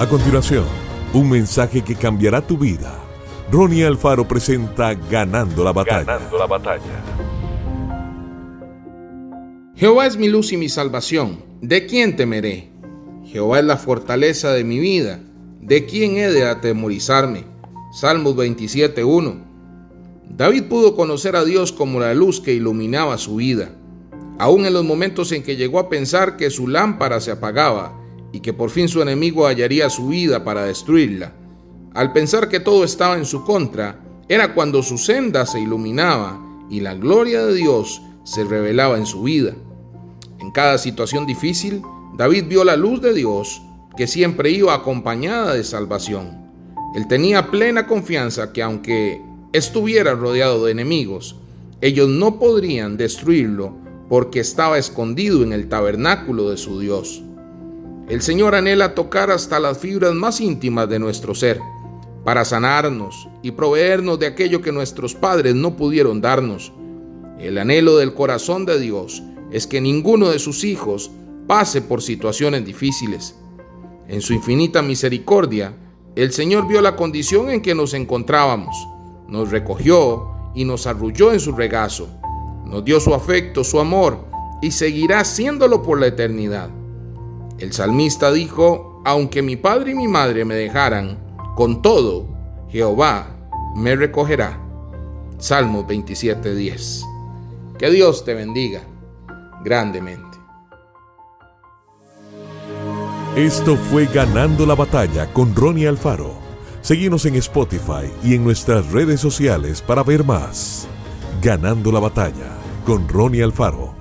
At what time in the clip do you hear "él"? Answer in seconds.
46.94-47.08